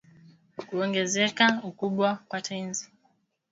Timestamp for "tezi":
2.47-2.85